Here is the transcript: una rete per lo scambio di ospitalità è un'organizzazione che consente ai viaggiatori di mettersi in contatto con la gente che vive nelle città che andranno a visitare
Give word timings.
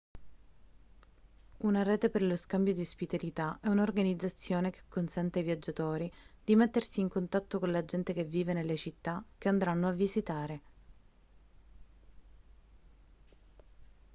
una 1.57 1.83
rete 1.83 2.09
per 2.09 2.23
lo 2.23 2.35
scambio 2.35 2.73
di 2.73 2.81
ospitalità 2.81 3.59
è 3.61 3.67
un'organizzazione 3.67 4.71
che 4.71 4.81
consente 4.89 5.37
ai 5.37 5.45
viaggiatori 5.45 6.11
di 6.43 6.55
mettersi 6.55 7.01
in 7.01 7.07
contatto 7.07 7.59
con 7.59 7.69
la 7.69 7.85
gente 7.85 8.11
che 8.11 8.23
vive 8.23 8.53
nelle 8.53 8.77
città 8.77 9.23
che 9.37 9.47
andranno 9.47 9.87
a 9.87 9.91
visitare 9.91 10.61